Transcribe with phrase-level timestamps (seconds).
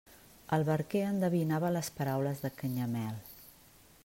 [0.55, 3.25] El barquer endevinava les paraules de Canyamel.